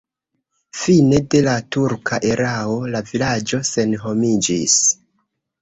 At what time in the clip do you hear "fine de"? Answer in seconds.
0.77-1.41